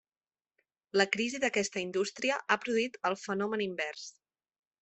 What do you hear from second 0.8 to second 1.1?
La